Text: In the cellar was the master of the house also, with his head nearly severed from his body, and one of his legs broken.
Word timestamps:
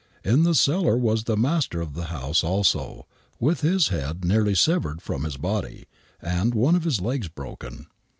In 0.23 0.41
the 0.41 0.55
cellar 0.55 0.97
was 0.97 1.25
the 1.25 1.37
master 1.37 1.79
of 1.79 1.93
the 1.93 2.05
house 2.05 2.43
also, 2.43 3.05
with 3.39 3.61
his 3.61 3.89
head 3.89 4.25
nearly 4.25 4.55
severed 4.55 4.99
from 4.99 5.25
his 5.25 5.37
body, 5.37 5.85
and 6.19 6.55
one 6.55 6.75
of 6.75 6.85
his 6.85 6.99
legs 7.01 7.27
broken. 7.27 7.85